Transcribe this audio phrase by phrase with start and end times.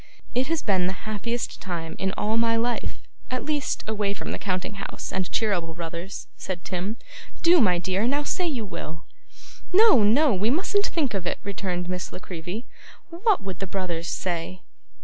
[0.33, 4.39] 'It has been the happiest time in all my life; at least, away from the
[4.39, 6.97] counting house and Cheeryble Brothers,' said Tim.
[7.43, 8.07] 'Do, my dear!
[8.07, 9.05] Now say you will.'
[9.71, 12.65] 'No, no, we mustn't think of it,' returned Miss La Creevy.
[13.11, 14.63] 'What would the brothers say?